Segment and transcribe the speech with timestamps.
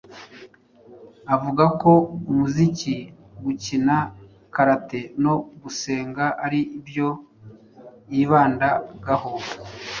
[1.33, 1.91] avuga ko
[2.29, 2.95] umuziki,
[3.43, 3.97] gukina
[4.53, 7.09] Karate no gusenga ari byo
[8.13, 9.31] yibandagaho,